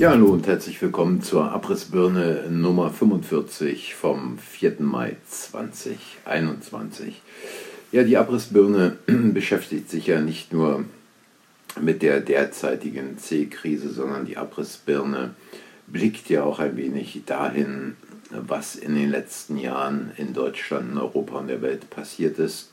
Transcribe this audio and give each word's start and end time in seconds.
Ja, 0.00 0.12
hallo 0.12 0.28
und 0.28 0.46
herzlich 0.46 0.80
willkommen 0.80 1.20
zur 1.20 1.52
Abrissbirne 1.52 2.46
Nummer 2.48 2.88
45 2.90 3.94
vom 3.94 4.38
4. 4.38 4.76
Mai 4.78 5.18
2021. 5.28 7.20
Ja, 7.92 8.02
die 8.02 8.16
Abrissbirne 8.16 8.96
beschäftigt 9.06 9.90
sich 9.90 10.06
ja 10.06 10.22
nicht 10.22 10.54
nur 10.54 10.86
mit 11.78 12.00
der 12.00 12.20
derzeitigen 12.20 13.18
C-Krise, 13.18 13.90
sondern 13.90 14.24
die 14.24 14.38
Abrissbirne 14.38 15.34
blickt 15.86 16.30
ja 16.30 16.44
auch 16.44 16.60
ein 16.60 16.78
wenig 16.78 17.20
dahin, 17.26 17.94
was 18.30 18.76
in 18.76 18.94
den 18.94 19.10
letzten 19.10 19.58
Jahren 19.58 20.12
in 20.16 20.32
Deutschland, 20.32 20.92
in 20.92 20.96
Europa 20.96 21.40
und 21.40 21.48
der 21.48 21.60
Welt 21.60 21.90
passiert 21.90 22.38
ist 22.38 22.70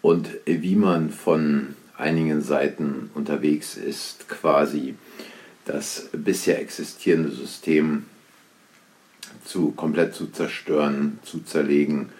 und 0.00 0.28
wie 0.44 0.74
man 0.74 1.10
von 1.10 1.76
einigen 1.96 2.42
Seiten 2.42 3.10
unterwegs 3.14 3.76
ist, 3.76 4.28
quasi 4.28 4.96
das 5.64 6.08
bisher 6.12 6.60
existierende 6.60 7.30
System 7.30 8.04
zu, 9.44 9.72
komplett 9.72 10.14
zu 10.14 10.26
zerstören, 10.26 11.18
zu 11.24 11.40
zerlegen 11.40 12.10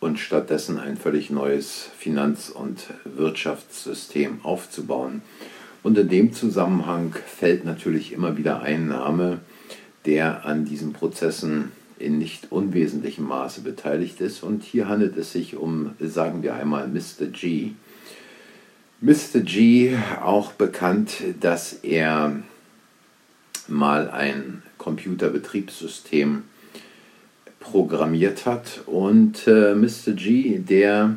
und 0.00 0.18
stattdessen 0.18 0.78
ein 0.78 0.96
völlig 0.96 1.30
neues 1.30 1.88
Finanz- 1.98 2.48
und 2.48 2.84
Wirtschaftssystem 3.04 4.40
aufzubauen. 4.42 5.22
Und 5.82 5.96
in 5.98 6.08
dem 6.08 6.32
Zusammenhang 6.32 7.14
fällt 7.26 7.64
natürlich 7.64 8.12
immer 8.12 8.36
wieder 8.36 8.62
ein 8.62 8.88
Name, 8.88 9.40
der 10.06 10.44
an 10.44 10.64
diesen 10.64 10.92
Prozessen 10.92 11.72
in 11.98 12.18
nicht 12.18 12.50
unwesentlichem 12.50 13.26
Maße 13.26 13.60
beteiligt 13.60 14.20
ist. 14.20 14.42
Und 14.42 14.62
hier 14.62 14.88
handelt 14.88 15.16
es 15.16 15.32
sich 15.32 15.56
um, 15.56 15.94
sagen 16.00 16.42
wir 16.42 16.54
einmal, 16.54 16.88
Mr. 16.88 17.26
G. 17.30 17.72
Mr. 19.02 19.40
G, 19.40 19.96
auch 20.22 20.52
bekannt, 20.52 21.16
dass 21.40 21.72
er 21.72 22.42
mal 23.70 24.10
ein 24.10 24.62
Computerbetriebssystem 24.78 26.44
programmiert 27.60 28.46
hat. 28.46 28.80
Und 28.86 29.46
äh, 29.46 29.74
Mr. 29.74 30.12
G, 30.14 30.58
der 30.58 31.16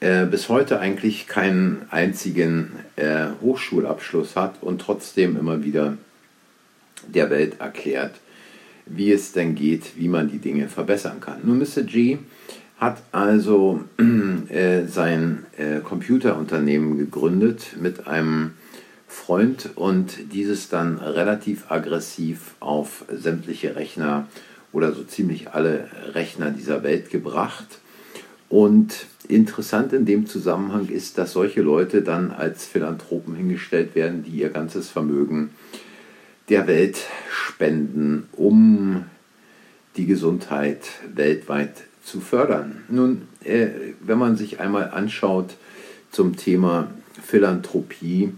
äh, 0.00 0.26
bis 0.26 0.48
heute 0.48 0.80
eigentlich 0.80 1.26
keinen 1.26 1.86
einzigen 1.90 2.72
äh, 2.96 3.26
Hochschulabschluss 3.40 4.36
hat 4.36 4.62
und 4.62 4.80
trotzdem 4.80 5.36
immer 5.36 5.62
wieder 5.64 5.96
der 7.06 7.30
Welt 7.30 7.60
erklärt, 7.60 8.14
wie 8.86 9.12
es 9.12 9.32
denn 9.32 9.54
geht, 9.54 9.96
wie 9.96 10.08
man 10.08 10.30
die 10.30 10.38
Dinge 10.38 10.68
verbessern 10.68 11.20
kann. 11.20 11.40
Nun, 11.44 11.58
Mr. 11.58 11.82
G 11.82 12.18
hat 12.78 13.02
also 13.12 13.84
äh, 14.48 14.86
sein 14.86 15.46
äh, 15.56 15.80
Computerunternehmen 15.80 16.98
gegründet 16.98 17.76
mit 17.80 18.06
einem 18.06 18.52
Freund 19.16 19.70
und 19.74 20.32
dieses 20.32 20.68
dann 20.68 20.98
relativ 20.98 21.70
aggressiv 21.70 22.54
auf 22.60 23.04
sämtliche 23.12 23.74
Rechner 23.74 24.28
oder 24.72 24.92
so 24.92 25.02
ziemlich 25.02 25.48
alle 25.48 25.88
Rechner 26.12 26.50
dieser 26.50 26.82
Welt 26.82 27.10
gebracht. 27.10 27.78
Und 28.48 29.06
interessant 29.26 29.92
in 29.92 30.04
dem 30.04 30.26
Zusammenhang 30.26 30.88
ist, 30.88 31.18
dass 31.18 31.32
solche 31.32 31.62
Leute 31.62 32.02
dann 32.02 32.30
als 32.30 32.66
Philanthropen 32.66 33.34
hingestellt 33.34 33.96
werden, 33.96 34.22
die 34.22 34.38
ihr 34.38 34.50
ganzes 34.50 34.90
Vermögen 34.90 35.50
der 36.48 36.68
Welt 36.68 36.98
spenden, 37.28 38.28
um 38.32 39.06
die 39.96 40.06
Gesundheit 40.06 40.82
weltweit 41.12 41.82
zu 42.04 42.20
fördern. 42.20 42.84
Nun, 42.88 43.22
äh, 43.42 43.68
wenn 44.00 44.18
man 44.18 44.36
sich 44.36 44.60
einmal 44.60 44.90
anschaut 44.90 45.56
zum 46.12 46.36
Thema 46.36 46.90
Philanthropie, 47.20 48.32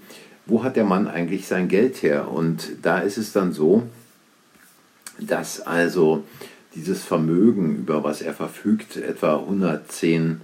wo 0.48 0.64
hat 0.64 0.76
der 0.76 0.84
Mann 0.84 1.06
eigentlich 1.06 1.46
sein 1.46 1.68
Geld 1.68 2.02
her? 2.02 2.30
Und 2.30 2.70
da 2.82 2.98
ist 2.98 3.18
es 3.18 3.32
dann 3.32 3.52
so, 3.52 3.84
dass 5.20 5.60
also 5.60 6.24
dieses 6.74 7.04
Vermögen, 7.04 7.76
über 7.76 8.02
was 8.02 8.22
er 8.22 8.32
verfügt, 8.32 8.96
etwa 8.96 9.36
110 9.36 10.40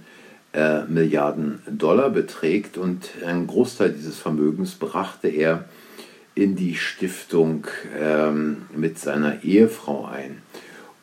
äh, 0.53 0.83
Milliarden 0.85 1.59
Dollar 1.67 2.09
beträgt 2.09 2.77
und 2.77 3.09
ein 3.25 3.47
Großteil 3.47 3.91
dieses 3.91 4.19
Vermögens 4.19 4.75
brachte 4.75 5.27
er 5.27 5.65
in 6.35 6.55
die 6.55 6.75
Stiftung 6.75 7.67
ähm, 7.97 8.63
mit 8.75 8.99
seiner 8.99 9.43
Ehefrau 9.43 10.05
ein. 10.05 10.41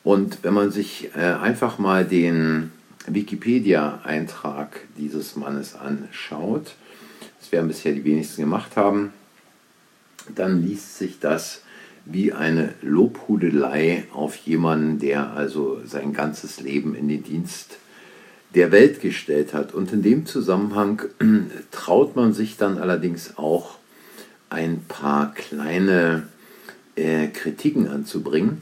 Und 0.03 0.39
wenn 0.43 0.53
man 0.53 0.71
sich 0.71 1.09
äh, 1.15 1.19
einfach 1.19 1.77
mal 1.77 2.05
den 2.05 2.71
Wikipedia-Eintrag 3.07 4.81
dieses 4.97 5.35
Mannes 5.35 5.75
anschaut, 5.75 6.75
das 7.43 7.51
werden 7.51 7.67
bisher 7.67 7.91
die 7.91 8.05
wenigsten 8.05 8.41
gemacht 8.41 8.77
haben, 8.77 9.11
dann 10.33 10.65
liest 10.65 10.97
sich 10.97 11.19
das 11.19 11.61
wie 12.05 12.31
eine 12.31 12.73
Lobhudelei 12.81 14.05
auf 14.13 14.37
jemanden, 14.37 14.97
der 14.99 15.33
also 15.33 15.81
sein 15.85 16.13
ganzes 16.13 16.61
Leben 16.61 16.95
in 16.95 17.09
den 17.09 17.21
Dienst 17.21 17.77
der 18.55 18.71
Welt 18.71 19.01
gestellt 19.01 19.53
hat. 19.53 19.73
Und 19.73 19.91
in 19.91 20.01
dem 20.01 20.25
Zusammenhang 20.25 21.01
traut 21.71 22.15
man 22.15 22.33
sich 22.33 22.55
dann 22.55 22.77
allerdings 22.77 23.37
auch 23.37 23.77
ein 24.49 24.81
paar 24.87 25.33
kleine 25.33 26.27
äh, 26.95 27.27
Kritiken 27.27 27.89
anzubringen. 27.89 28.61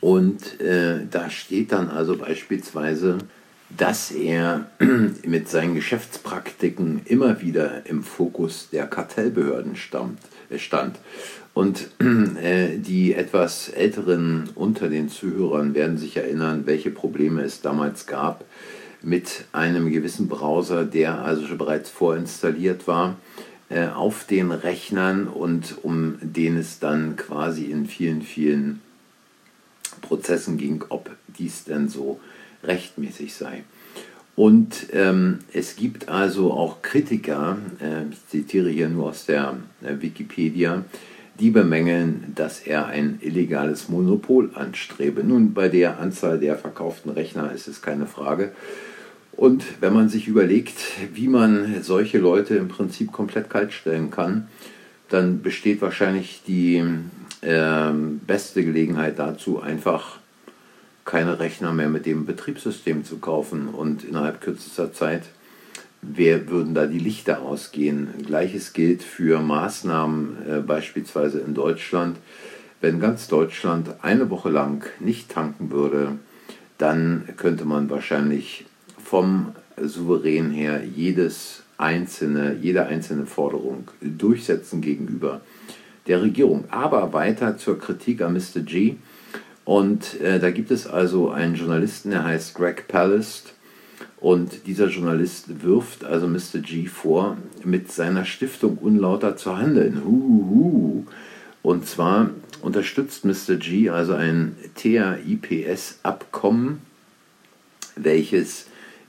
Und 0.00 0.60
äh, 0.60 1.06
da 1.08 1.30
steht 1.30 1.70
dann 1.70 1.88
also 1.88 2.16
beispielsweise, 2.16 3.18
dass 3.76 4.10
er 4.10 4.66
mit 5.24 5.48
seinen 5.48 5.74
Geschäftspraktiken 5.74 7.02
immer 7.04 7.40
wieder 7.40 7.86
im 7.86 8.02
Fokus 8.02 8.68
der 8.70 8.86
Kartellbehörden 8.86 9.76
stammt, 9.76 10.20
äh, 10.50 10.58
stand. 10.58 10.98
Und 11.54 11.90
äh, 12.42 12.78
die 12.78 13.14
etwas 13.14 13.68
älteren 13.68 14.50
unter 14.54 14.88
den 14.88 15.08
Zuhörern 15.08 15.74
werden 15.74 15.98
sich 15.98 16.16
erinnern, 16.16 16.62
welche 16.66 16.90
Probleme 16.90 17.42
es 17.42 17.60
damals 17.60 18.06
gab 18.06 18.44
mit 19.02 19.44
einem 19.52 19.90
gewissen 19.90 20.28
Browser, 20.28 20.84
der 20.84 21.22
also 21.22 21.46
schon 21.46 21.58
bereits 21.58 21.90
vorinstalliert 21.90 22.88
war 22.88 23.16
äh, 23.68 23.88
auf 23.88 24.24
den 24.24 24.50
Rechnern 24.50 25.28
und 25.28 25.76
um 25.82 26.18
den 26.20 26.56
es 26.56 26.78
dann 26.78 27.16
quasi 27.16 27.66
in 27.66 27.86
vielen, 27.86 28.22
vielen 28.22 28.80
Prozessen 30.00 30.56
ging, 30.56 30.84
ob 30.88 31.10
dies 31.38 31.64
denn 31.64 31.88
so 31.88 32.20
rechtmäßig 32.62 33.34
sei. 33.34 33.64
Und 34.36 34.86
ähm, 34.92 35.40
es 35.52 35.74
gibt 35.74 36.08
also 36.08 36.52
auch 36.52 36.80
Kritiker, 36.80 37.58
äh, 37.80 38.04
ich 38.10 38.28
zitiere 38.28 38.70
hier 38.70 38.88
nur 38.88 39.08
aus 39.08 39.26
der 39.26 39.56
äh, 39.82 40.00
Wikipedia, 40.00 40.84
die 41.40 41.50
bemängeln, 41.50 42.32
dass 42.34 42.60
er 42.60 42.86
ein 42.86 43.18
illegales 43.20 43.88
Monopol 43.88 44.50
anstrebe. 44.54 45.24
Nun, 45.24 45.54
bei 45.54 45.68
der 45.68 45.98
Anzahl 45.98 46.38
der 46.38 46.56
verkauften 46.56 47.10
Rechner 47.10 47.52
ist 47.52 47.68
es 47.68 47.82
keine 47.82 48.06
Frage. 48.06 48.52
Und 49.32 49.64
wenn 49.80 49.92
man 49.92 50.08
sich 50.08 50.26
überlegt, 50.26 50.78
wie 51.14 51.28
man 51.28 51.82
solche 51.82 52.18
Leute 52.18 52.56
im 52.56 52.68
Prinzip 52.68 53.12
komplett 53.12 53.50
kaltstellen 53.50 54.10
kann, 54.10 54.48
dann 55.08 55.42
besteht 55.42 55.80
wahrscheinlich 55.80 56.42
die 56.46 56.82
äh, 57.40 57.92
beste 58.26 58.64
Gelegenheit 58.64 59.18
dazu, 59.18 59.60
einfach 59.60 60.17
keine 61.08 61.40
Rechner 61.40 61.72
mehr 61.72 61.88
mit 61.88 62.04
dem 62.04 62.26
Betriebssystem 62.26 63.02
zu 63.02 63.16
kaufen 63.16 63.68
und 63.68 64.04
innerhalb 64.04 64.42
kürzester 64.42 64.92
Zeit 64.92 65.22
wer 66.02 66.48
würden 66.48 66.74
da 66.74 66.86
die 66.86 66.98
Lichter 66.98 67.42
ausgehen. 67.42 68.08
Gleiches 68.26 68.72
gilt 68.72 69.02
für 69.02 69.40
Maßnahmen 69.40 70.36
äh, 70.46 70.60
beispielsweise 70.60 71.40
in 71.40 71.54
Deutschland. 71.54 72.18
Wenn 72.80 73.00
ganz 73.00 73.26
Deutschland 73.26 73.88
eine 74.02 74.30
Woche 74.30 74.50
lang 74.50 74.86
nicht 75.00 75.30
tanken 75.30 75.70
würde, 75.70 76.18
dann 76.76 77.24
könnte 77.36 77.64
man 77.64 77.90
wahrscheinlich 77.90 78.66
vom 79.02 79.52
Souverän 79.82 80.50
her 80.50 80.82
jedes 80.84 81.62
einzelne, 81.78 82.56
jede 82.60 82.86
einzelne 82.86 83.26
Forderung 83.26 83.88
durchsetzen 84.00 84.80
gegenüber 84.80 85.40
der 86.06 86.22
Regierung. 86.22 86.64
Aber 86.70 87.12
weiter 87.12 87.56
zur 87.56 87.78
Kritik 87.78 88.20
an 88.20 88.34
Mr. 88.34 88.60
G. 88.60 88.96
Und 89.68 90.18
äh, 90.22 90.40
da 90.40 90.50
gibt 90.50 90.70
es 90.70 90.86
also 90.86 91.28
einen 91.28 91.54
Journalisten, 91.54 92.08
der 92.08 92.24
heißt 92.24 92.54
Greg 92.54 92.88
Palast. 92.88 93.52
Und 94.16 94.66
dieser 94.66 94.88
Journalist 94.88 95.62
wirft 95.62 96.04
also 96.04 96.26
Mr. 96.26 96.60
G 96.62 96.86
vor, 96.86 97.36
mit 97.64 97.92
seiner 97.92 98.24
Stiftung 98.24 98.78
unlauter 98.78 99.36
zu 99.36 99.58
handeln. 99.58 100.04
Huhuhu. 100.06 101.04
Und 101.62 101.86
zwar 101.86 102.30
unterstützt 102.62 103.26
Mr. 103.26 103.56
G 103.56 103.90
also 103.90 104.14
ein 104.14 104.56
TAIPS-Abkommen, 104.74 106.80
welches 107.94 108.68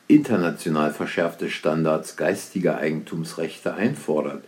international 0.09 0.91
verschärfte 0.91 1.49
Standards 1.49 2.17
geistiger 2.17 2.79
Eigentumsrechte 2.79 3.75
einfordert. 3.75 4.43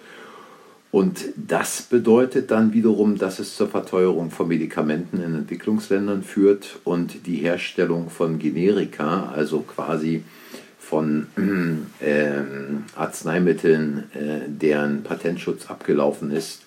Und 0.91 1.23
das 1.38 1.83
bedeutet 1.83 2.51
dann 2.51 2.73
wiederum, 2.73 3.17
dass 3.17 3.39
es 3.39 3.55
zur 3.55 3.69
Verteuerung 3.69 4.29
von 4.29 4.49
Medikamenten 4.49 5.21
in 5.21 5.35
Entwicklungsländern 5.35 6.21
führt 6.21 6.79
und 6.83 7.25
die 7.27 7.38
Herstellung 7.38 8.09
von 8.09 8.39
Generika, 8.39 9.31
also 9.33 9.61
quasi 9.61 10.23
von 10.77 11.27
äh, 12.01 12.41
Arzneimitteln, 12.97 14.03
äh, 14.13 14.49
deren 14.49 15.03
Patentschutz 15.03 15.67
abgelaufen 15.67 16.31
ist, 16.31 16.63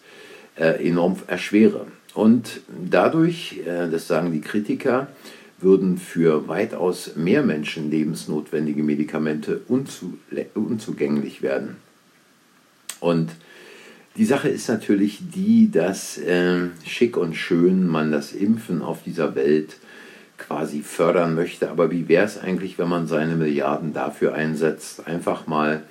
äh, 0.56 0.88
enorm 0.88 1.16
erschwere. 1.26 1.86
Und 2.14 2.62
dadurch, 2.90 3.60
äh, 3.66 3.90
das 3.90 4.08
sagen 4.08 4.32
die 4.32 4.40
Kritiker, 4.40 5.08
würden 5.60 5.98
für 5.98 6.48
weitaus 6.48 7.16
mehr 7.16 7.42
Menschen 7.42 7.90
lebensnotwendige 7.90 8.82
Medikamente 8.82 9.60
unzu 9.68 10.16
unzugänglich 10.54 11.42
werden. 11.42 11.76
Und 13.00 13.30
die 14.16 14.24
Sache 14.24 14.48
ist 14.48 14.68
natürlich 14.68 15.20
die, 15.34 15.70
dass 15.70 16.18
äh, 16.18 16.68
schick 16.86 17.16
und 17.16 17.34
schön 17.34 17.86
man 17.86 18.12
das 18.12 18.32
Impfen 18.32 18.82
auf 18.82 19.02
dieser 19.02 19.34
Welt 19.34 19.76
quasi 20.38 20.82
fördern 20.82 21.34
möchte. 21.34 21.70
Aber 21.70 21.90
wie 21.90 22.08
wäre 22.08 22.24
es 22.24 22.38
eigentlich, 22.38 22.78
wenn 22.78 22.88
man 22.88 23.06
seine 23.06 23.34
Milliarden 23.34 23.92
dafür 23.92 24.34
einsetzt, 24.34 25.06
einfach 25.06 25.46
mal 25.46 25.82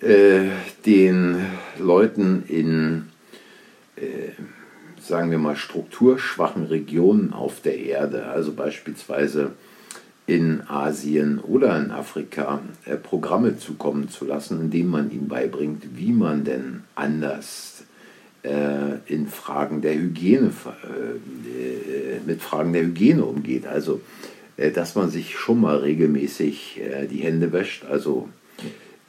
äh, 0.00 0.48
den 0.86 1.36
Leuten 1.78 2.44
in, 2.48 3.08
äh, 3.96 4.32
sagen 5.00 5.30
wir 5.30 5.38
mal, 5.38 5.56
strukturschwachen 5.56 6.64
Regionen 6.64 7.32
auf 7.32 7.60
der 7.60 7.78
Erde, 7.78 8.26
also 8.26 8.52
beispielsweise 8.52 9.52
in 10.26 10.62
Asien 10.68 11.38
oder 11.38 11.76
in 11.78 11.90
Afrika 11.90 12.60
äh, 12.84 12.96
Programme 12.96 13.58
zukommen 13.58 14.08
zu 14.08 14.24
lassen, 14.24 14.60
indem 14.60 14.88
man 14.88 15.10
ihnen 15.10 15.28
beibringt, 15.28 15.84
wie 15.96 16.12
man 16.12 16.44
denn 16.44 16.82
anders 16.94 17.84
äh, 18.42 18.98
in 19.06 19.26
Fragen 19.26 19.82
der 19.82 19.94
Hygiene, 19.94 20.52
äh, 20.74 22.20
mit 22.26 22.40
Fragen 22.40 22.72
der 22.72 22.82
Hygiene 22.82 23.24
umgeht. 23.24 23.66
Also, 23.66 24.00
äh, 24.56 24.70
dass 24.70 24.94
man 24.94 25.10
sich 25.10 25.36
schon 25.36 25.60
mal 25.60 25.78
regelmäßig 25.78 26.80
äh, 26.80 27.06
die 27.06 27.20
Hände 27.20 27.52
wäscht, 27.52 27.84
also 27.84 28.28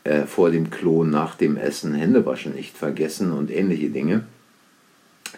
äh, 0.04 0.24
vor 0.24 0.52
dem 0.52 0.70
Klo, 0.70 1.04
nach 1.04 1.36
dem 1.36 1.58
Essen 1.58 1.94
Hände 1.94 2.26
waschen 2.26 2.56
nicht 2.56 2.76
vergessen 2.76 3.32
und 3.32 3.52
ähnliche 3.52 3.90
Dinge. 3.90 4.24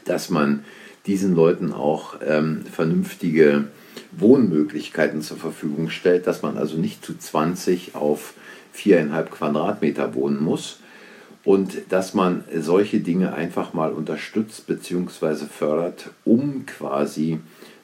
Dass 0.05 0.29
man 0.29 0.63
diesen 1.05 1.35
Leuten 1.35 1.71
auch 1.71 2.15
ähm, 2.25 2.63
vernünftige 2.71 3.65
Wohnmöglichkeiten 4.11 5.21
zur 5.21 5.37
Verfügung 5.37 5.89
stellt, 5.89 6.27
dass 6.27 6.41
man 6.41 6.57
also 6.57 6.77
nicht 6.77 7.05
zu 7.05 7.17
20 7.17 7.95
auf 7.95 8.33
viereinhalb 8.71 9.31
Quadratmeter 9.31 10.15
wohnen 10.15 10.43
muss 10.43 10.79
und 11.43 11.77
dass 11.89 12.13
man 12.13 12.43
solche 12.59 12.99
Dinge 12.99 13.33
einfach 13.33 13.73
mal 13.73 13.91
unterstützt 13.91 14.67
bzw. 14.67 15.45
fördert, 15.45 16.09
um 16.25 16.65
quasi 16.65 17.39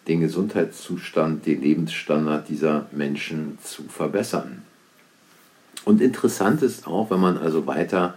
den 0.07 0.21
Gesundheitszustand, 0.21 1.45
den 1.45 1.61
Lebensstandard 1.61 2.49
dieser 2.49 2.87
Menschen 2.91 3.59
zu 3.63 3.83
verbessern. 3.83 4.63
Und 5.85 6.01
interessant 6.01 6.61
ist 6.63 6.87
auch, 6.87 7.11
wenn 7.11 7.19
man 7.19 7.37
also 7.37 7.67
weiter 7.67 8.15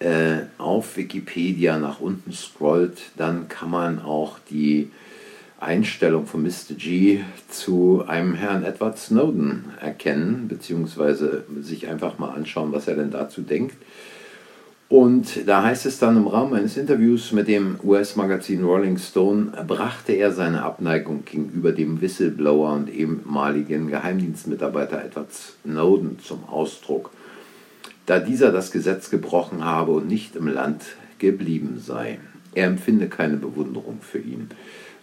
äh, 0.00 0.42
auf 0.58 0.96
Wikipedia 0.96 1.78
nach 1.78 2.00
unten 2.00 2.32
scrollt, 2.32 2.98
dann 3.16 3.48
kann 3.48 3.70
man 3.70 4.02
auch 4.02 4.38
die 4.50 4.90
Einstellung 5.64 6.26
von 6.26 6.42
Mr. 6.42 6.74
G 6.76 7.20
zu 7.48 8.04
einem 8.06 8.34
Herrn 8.34 8.64
Edward 8.64 8.98
Snowden 8.98 9.64
erkennen, 9.80 10.46
beziehungsweise 10.48 11.44
sich 11.60 11.88
einfach 11.88 12.18
mal 12.18 12.30
anschauen, 12.30 12.72
was 12.72 12.88
er 12.88 12.96
denn 12.96 13.10
dazu 13.10 13.42
denkt. 13.42 13.76
Und 14.88 15.48
da 15.48 15.62
heißt 15.62 15.86
es 15.86 15.98
dann 15.98 16.16
im 16.16 16.26
Rahmen 16.26 16.54
eines 16.54 16.76
Interviews 16.76 17.32
mit 17.32 17.48
dem 17.48 17.80
US-Magazin 17.82 18.62
Rolling 18.64 18.98
Stone, 18.98 19.52
brachte 19.66 20.12
er 20.12 20.30
seine 20.30 20.62
Abneigung 20.62 21.24
gegenüber 21.24 21.72
dem 21.72 22.00
Whistleblower 22.00 22.74
und 22.74 22.90
ehemaligen 22.90 23.88
Geheimdienstmitarbeiter 23.88 25.02
Edward 25.02 25.32
Snowden 25.32 26.18
zum 26.20 26.44
Ausdruck, 26.44 27.10
da 28.06 28.20
dieser 28.20 28.52
das 28.52 28.70
Gesetz 28.70 29.10
gebrochen 29.10 29.64
habe 29.64 29.92
und 29.92 30.06
nicht 30.06 30.36
im 30.36 30.46
Land 30.46 30.82
geblieben 31.18 31.82
sei. 31.84 32.20
Er 32.54 32.66
empfinde 32.66 33.08
keine 33.08 33.36
Bewunderung 33.36 33.98
für 34.00 34.18
ihn. 34.18 34.50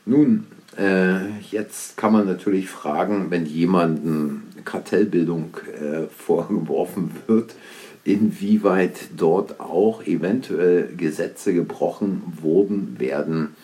Nun, 0.05 0.47
äh, 0.77 1.39
jetzt 1.51 1.97
kann 1.97 2.13
man 2.13 2.25
natürlich 2.25 2.69
fragen, 2.69 3.27
wenn 3.29 3.45
jemandem 3.45 4.43
Kartellbildung 4.65 5.57
äh, 5.79 6.07
vorgeworfen 6.17 7.11
wird, 7.27 7.55
inwieweit 8.03 9.09
dort 9.15 9.59
auch 9.59 10.05
eventuell 10.05 10.89
Gesetze 10.95 11.53
gebrochen 11.53 12.23
wurden 12.41 12.99
werden. 12.99 13.55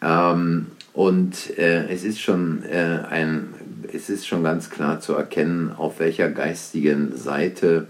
Ähm, 0.00 0.66
und 0.92 1.58
äh, 1.58 1.88
es, 1.88 2.04
ist 2.04 2.20
schon, 2.20 2.62
äh, 2.64 3.00
ein, 3.08 3.54
es 3.92 4.10
ist 4.10 4.26
schon 4.26 4.44
ganz 4.44 4.70
klar 4.70 5.00
zu 5.00 5.14
erkennen, 5.14 5.72
auf 5.76 5.98
welcher 5.98 6.30
geistigen 6.30 7.16
Seite 7.16 7.88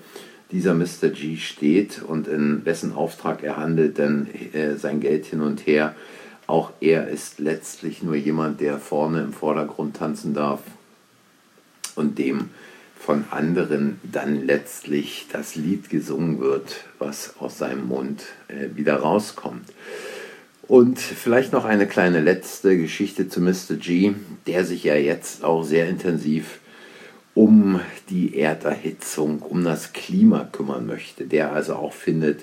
dieser 0.50 0.75
Mr. 0.75 1.11
G 1.12 1.37
steht 1.37 2.03
und 2.03 2.29
in 2.29 2.64
wessen 2.64 2.94
Auftrag 2.94 3.43
er 3.43 3.59
handelt, 3.59 3.99
denn 3.99 4.26
äh, 4.55 4.76
sein 4.76 5.00
Geld 5.00 5.26
hin 5.26 5.43
und 5.43 5.67
her 5.67 5.94
auch 6.49 6.73
er 6.81 7.09
ist 7.09 7.39
letztlich 7.39 8.03
nur 8.03 8.17
jemand, 8.17 8.61
der 8.61 8.79
vorne 8.79 9.23
im 9.23 9.33
Vordergrund 9.33 9.97
tanzen 9.97 10.35
darf 10.35 10.61
und 11.95 12.19
dem 12.19 12.49
von 12.99 13.25
anderen 13.31 14.00
dann 14.03 14.45
letztlich 14.47 15.27
das 15.31 15.55
Lied 15.55 15.91
gesungen 15.91 16.41
wird, 16.41 16.85
was 16.99 17.35
aus 17.39 17.59
seinem 17.59 17.87
Mund 17.87 18.25
äh, 18.49 18.77
wieder 18.77 18.97
rauskommt. 18.97 19.69
Und 20.67 20.99
vielleicht 20.99 21.53
noch 21.53 21.65
eine 21.65 21.87
kleine 21.87 22.21
letzte 22.21 22.77
Geschichte 22.77 23.29
zu 23.29 23.41
Mr. 23.41 23.77
G, 23.79 24.15
der 24.47 24.65
sich 24.65 24.85
ja 24.85 24.97
jetzt 24.97 25.45
auch 25.45 25.65
sehr 25.65 25.89
intensiv 25.89 26.61
um 27.35 27.81
die 28.11 28.37
Erderhitzung, 28.37 29.43
um 29.43 29.65
das 29.65 29.93
Klima 29.93 30.49
kümmern 30.50 30.87
möchte, 30.87 31.25
der 31.25 31.53
also 31.53 31.77
auch 31.77 31.93
findet, 31.93 32.41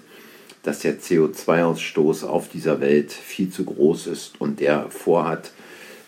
dass 0.65 0.79
der 0.79 1.00
CO2-Ausstoß 1.00 2.25
auf 2.25 2.50
dieser 2.50 2.81
Welt 2.81 3.12
viel 3.12 3.50
zu 3.50 3.65
groß 3.65 4.07
ist 4.07 4.41
und 4.41 4.59
der 4.59 4.89
vorhat, 4.89 5.51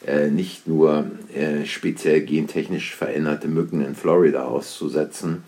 äh, 0.06 0.30
nicht 0.30 0.68
nur 0.68 1.06
äh, 1.34 1.66
speziell 1.66 2.22
gentechnisch 2.22 2.96
veränderte 2.96 3.48
Mücken 3.48 3.82
in 3.82 3.96
Florida 3.96 4.46
auszusetzen, 4.46 5.44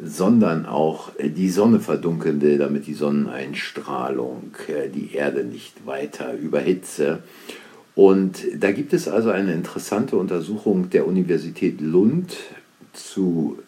sondern 0.00 0.66
auch 0.66 1.10
äh, 1.18 1.28
die 1.28 1.50
Sonne 1.50 1.78
verdunkeln 1.78 2.40
will, 2.40 2.58
damit 2.58 2.86
die 2.86 2.94
Sonneneinstrahlung 2.94 4.52
die 4.94 5.14
Erde 5.14 5.44
nicht 5.44 5.86
weiter 5.86 6.32
überhitze. 6.34 7.22
Und 7.94 8.44
da 8.56 8.70
gibt 8.70 8.92
es 8.92 9.08
also 9.08 9.30
eine 9.30 9.52
interessante 9.52 10.16
Untersuchung 10.16 10.90
der 10.90 11.06
Universität 11.06 11.80
Lund 11.80 12.36
zu 12.92 13.58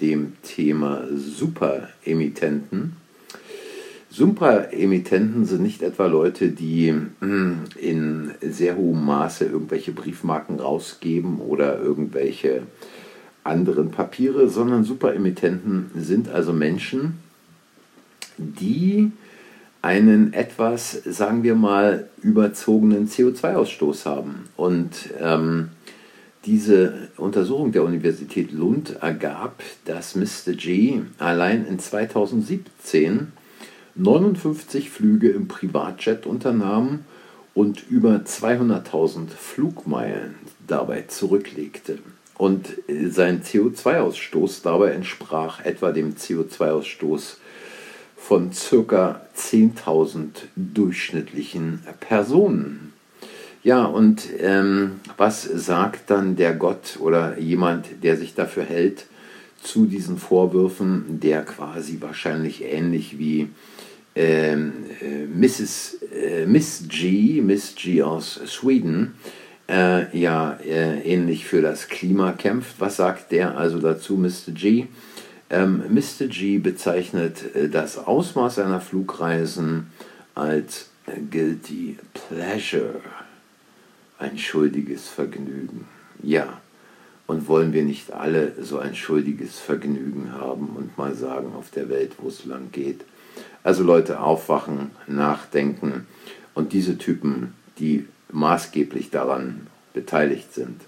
dem 0.00 0.34
Thema 0.42 1.02
Superemittenten. 1.14 2.96
Super-Emittenten 4.12 5.44
sind 5.44 5.62
nicht 5.62 5.82
etwa 5.82 6.06
Leute, 6.06 6.48
die 6.48 6.92
hm, 7.20 7.60
in 7.76 8.32
sehr 8.40 8.76
hohem 8.76 9.04
Maße 9.04 9.44
irgendwelche 9.44 9.92
Briefmarken 9.92 10.58
rausgeben 10.58 11.38
oder 11.38 11.80
irgendwelche 11.80 12.62
anderen 13.44 13.92
Papiere, 13.92 14.48
sondern 14.48 14.82
Super-Emittenten 14.82 15.92
sind 15.94 16.28
also 16.28 16.52
Menschen, 16.52 17.20
die 18.36 19.12
einen 19.80 20.32
etwas, 20.32 21.00
sagen 21.04 21.42
wir 21.42 21.54
mal, 21.54 22.08
überzogenen 22.20 23.08
CO2-Ausstoß 23.08 24.06
haben. 24.06 24.48
Und 24.56 25.10
ähm, 25.20 25.68
diese 26.44 27.08
Untersuchung 27.16 27.72
der 27.72 27.84
Universität 27.84 28.50
Lund 28.50 28.96
ergab, 29.00 29.62
dass 29.84 30.16
Mr. 30.16 30.52
G 30.54 31.00
allein 31.18 31.64
in 31.66 31.78
2017 31.78 33.32
59 33.94 34.90
Flüge 34.90 35.30
im 35.30 35.48
Privatjet 35.48 36.26
unternahm 36.26 37.00
und 37.54 37.90
über 37.90 38.22
200.000 38.24 39.28
Flugmeilen 39.30 40.36
dabei 40.66 41.02
zurücklegte. 41.08 41.98
Und 42.38 42.68
sein 42.88 43.42
CO2-Ausstoß 43.42 44.62
dabei 44.62 44.92
entsprach 44.92 45.62
etwa 45.64 45.92
dem 45.92 46.14
CO2-Ausstoß 46.14 47.36
von 48.16 48.50
ca. 48.50 49.20
10.000 49.36 50.28
durchschnittlichen 50.56 51.82
Personen. 52.00 52.92
Ja, 53.62 53.84
und 53.84 54.26
ähm, 54.38 55.00
was 55.18 55.42
sagt 55.42 56.08
dann 56.08 56.36
der 56.36 56.54
Gott 56.54 56.96
oder 56.98 57.38
jemand, 57.38 58.02
der 58.02 58.16
sich 58.16 58.34
dafür 58.34 58.64
hält, 58.64 59.04
zu 59.62 59.84
diesen 59.84 60.16
Vorwürfen, 60.16 61.20
der 61.20 61.42
quasi 61.42 61.98
wahrscheinlich 62.00 62.64
ähnlich 62.64 63.18
wie 63.18 63.42
äh, 63.42 63.48
Mrs., 65.34 65.98
äh, 66.12 66.46
Miss 66.46 66.84
G, 66.88 67.40
Miss 67.40 67.74
G 67.74 68.02
aus 68.02 68.40
Schweden, 68.46 69.14
äh, 69.68 70.16
ja 70.18 70.58
äh, 70.64 71.00
ähnlich 71.00 71.46
für 71.46 71.62
das 71.62 71.88
Klima 71.88 72.32
kämpft. 72.32 72.76
Was 72.78 72.96
sagt 72.96 73.32
der 73.32 73.56
also 73.56 73.78
dazu, 73.78 74.16
Mr. 74.16 74.52
G? 74.52 74.86
Ähm, 75.48 75.82
Mr. 75.90 76.26
G 76.26 76.58
bezeichnet 76.58 77.54
äh, 77.54 77.68
das 77.68 77.98
Ausmaß 77.98 78.56
seiner 78.56 78.80
Flugreisen 78.80 79.90
als 80.34 80.90
guilty 81.30 81.98
pleasure, 82.28 83.00
ein 84.18 84.38
schuldiges 84.38 85.08
Vergnügen. 85.08 85.86
Ja, 86.22 86.60
und 87.26 87.48
wollen 87.48 87.72
wir 87.72 87.84
nicht 87.84 88.12
alle 88.12 88.52
so 88.60 88.78
ein 88.78 88.94
schuldiges 88.94 89.58
Vergnügen 89.58 90.32
haben 90.32 90.70
und 90.76 90.98
mal 90.98 91.14
sagen 91.14 91.52
auf 91.56 91.70
der 91.70 91.88
Welt, 91.88 92.12
wo 92.18 92.28
es 92.28 92.44
lang 92.44 92.70
geht? 92.72 93.02
Also 93.62 93.82
Leute 93.82 94.20
aufwachen, 94.20 94.90
nachdenken 95.06 96.06
Und 96.54 96.72
diese 96.72 96.98
Typen, 96.98 97.54
die 97.78 98.06
maßgeblich 98.32 99.10
daran 99.10 99.66
beteiligt 99.92 100.52
sind, 100.54 100.80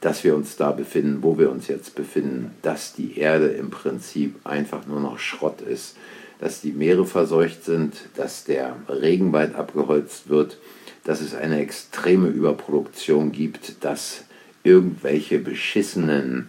dass 0.00 0.24
wir 0.24 0.36
uns 0.36 0.56
da 0.56 0.72
befinden, 0.72 1.22
wo 1.22 1.38
wir 1.38 1.50
uns 1.50 1.68
jetzt 1.68 1.94
befinden, 1.94 2.52
dass 2.62 2.94
die 2.94 3.18
Erde 3.18 3.48
im 3.48 3.70
Prinzip 3.70 4.36
einfach 4.44 4.86
nur 4.86 5.00
noch 5.00 5.18
Schrott 5.18 5.60
ist, 5.60 5.96
dass 6.38 6.60
die 6.60 6.72
Meere 6.72 7.06
verseucht 7.06 7.64
sind, 7.64 7.96
dass 8.14 8.44
der 8.44 8.76
Regenwald 8.88 9.54
abgeholzt 9.54 10.28
wird, 10.28 10.58
dass 11.04 11.20
es 11.20 11.34
eine 11.34 11.60
extreme 11.60 12.28
Überproduktion 12.28 13.32
gibt, 13.32 13.84
dass 13.84 14.24
irgendwelche 14.64 15.38
beschissenen 15.38 16.48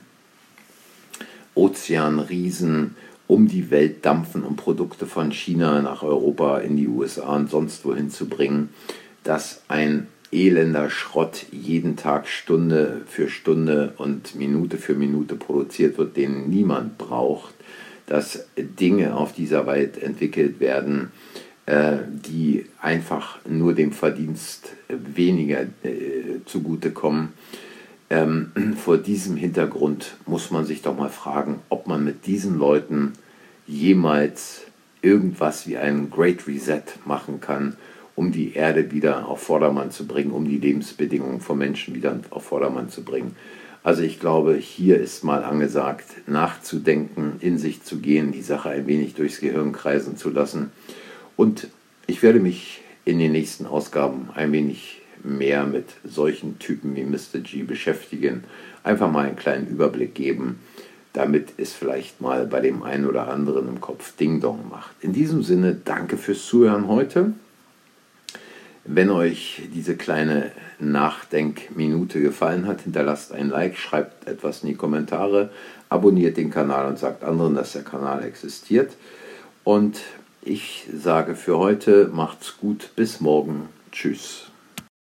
Ozeanriesen 1.56 2.96
um 3.28 3.48
die 3.48 3.70
Welt 3.72 4.06
dampfen, 4.06 4.44
um 4.44 4.56
Produkte 4.56 5.06
von 5.06 5.32
China 5.32 5.82
nach 5.82 6.04
Europa, 6.04 6.60
in 6.60 6.78
die 6.78 6.88
USA 6.88 7.36
und 7.36 7.50
sonst 7.50 7.86
wohin 7.86 8.10
zu 8.10 8.28
bringen, 8.28 8.70
dass 9.24 9.64
ein 9.68 10.08
elender 10.32 10.90
Schrott 10.90 11.46
jeden 11.52 11.96
Tag 11.96 12.28
Stunde 12.28 13.02
für 13.06 13.30
Stunde 13.30 13.94
und 13.98 14.36
Minute 14.36 14.78
für 14.78 14.94
Minute 14.94 15.36
produziert 15.36 15.98
wird, 15.98 16.18
den 16.18 16.50
niemand 16.50 16.98
braucht, 16.98 17.54
dass 18.08 18.48
Dinge 18.58 19.16
auf 19.16 19.34
dieser 19.34 19.68
Welt 19.68 20.02
entwickelt 20.02 20.60
werden, 20.60 21.12
äh, 21.66 21.98
die 22.10 22.66
einfach 22.82 23.40
nur 23.46 23.74
dem 23.74 23.92
Verdienst 23.92 24.74
weniger 24.88 25.64
äh, 25.84 26.40
zugutekommen. 26.46 27.34
Ähm, 28.10 28.52
vor 28.78 28.98
diesem 28.98 29.36
Hintergrund 29.36 30.18
muss 30.26 30.52
man 30.52 30.66
sich 30.66 30.82
doch 30.82 30.98
mal 30.98 31.10
fragen, 31.10 31.60
ob 31.70 31.88
man 31.88 32.04
mit 32.04 32.26
diesen 32.26 32.58
Leuten 32.58 33.14
jemals 33.66 34.62
irgendwas 35.02 35.68
wie 35.68 35.78
einen 35.78 36.10
Great 36.10 36.48
Reset 36.48 36.84
machen 37.06 37.40
kann, 37.40 37.78
um 38.16 38.32
die 38.32 38.54
Erde 38.56 38.92
wieder 38.92 39.28
auf 39.28 39.44
Vordermann 39.44 39.92
zu 39.92 40.08
bringen, 40.08 40.32
um 40.32 40.46
die 40.46 40.58
Lebensbedingungen 40.58 41.40
von 41.40 41.58
Menschen 41.58 41.94
wieder 41.94 42.20
auf 42.32 42.46
Vordermann 42.46 42.90
zu 42.90 43.04
bringen. 43.04 43.36
Also 43.84 44.02
ich 44.02 44.20
glaube, 44.20 44.56
hier 44.56 45.00
ist 45.00 45.24
mal 45.24 45.44
angesagt, 45.44 46.28
nachzudenken, 46.28 47.34
in 47.40 47.58
sich 47.58 47.84
zu 47.84 48.00
gehen, 48.00 48.32
die 48.32 48.42
Sache 48.42 48.70
ein 48.70 48.88
wenig 48.88 49.14
durchs 49.14 49.40
Gehirn 49.40 49.72
kreisen 49.72 50.18
zu 50.18 50.30
lassen. 50.30 50.72
Und 51.38 51.68
ich 52.08 52.24
werde 52.24 52.40
mich 52.40 52.82
in 53.06 53.20
den 53.20 53.32
nächsten 53.32 53.66
Ausgaben 53.66 54.30
ein 54.34 54.52
wenig 54.52 55.02
mehr 55.24 55.66
mit 55.66 55.86
solchen 56.04 56.60
Typen 56.60 56.96
wie 56.96 57.04
Mr. 57.04 57.40
G 57.42 57.64
beschäftigen. 57.64 58.44
Einfach 58.84 59.12
mal 59.12 59.26
einen 59.26 59.36
kleinen 59.36 59.68
Überblick 59.68 60.16
geben, 60.16 60.60
damit 61.14 61.54
es 61.58 61.74
vielleicht 61.74 62.22
mal 62.22 62.46
bei 62.46 62.60
dem 62.62 62.84
einen 62.84 63.06
oder 63.06 63.28
anderen 63.28 63.68
im 63.68 63.82
Kopf 63.82 64.16
Ding 64.16 64.40
Dong 64.40 64.70
macht. 64.70 64.96
In 65.02 65.14
diesem 65.14 65.44
Sinne, 65.44 65.76
danke 65.84 66.18
fürs 66.18 66.46
Zuhören 66.46 66.88
heute. 66.88 67.34
Wenn 68.86 69.10
euch 69.10 69.64
diese 69.74 69.98
kleine 69.98 70.52
Nachdenkminute 70.80 72.22
gefallen 72.22 72.68
hat, 72.68 72.82
hinterlasst 72.82 73.34
ein 73.34 73.50
Like, 73.50 73.78
schreibt 73.78 74.28
etwas 74.28 74.64
in 74.64 74.70
die 74.70 74.76
Kommentare, 74.76 75.50
abonniert 75.90 76.38
den 76.38 76.52
Kanal 76.52 76.88
und 76.88 76.98
sagt 76.98 77.24
anderen, 77.24 77.56
dass 77.56 77.74
der 77.74 77.84
Kanal 77.84 78.24
existiert. 78.24 78.94
Und 79.66 80.00
ich 80.42 80.88
sage 80.94 81.36
für 81.36 81.58
heute, 81.58 82.10
macht's 82.14 82.58
gut, 82.58 82.92
bis 82.96 83.20
morgen. 83.20 83.68
Tschüss. 83.92 84.50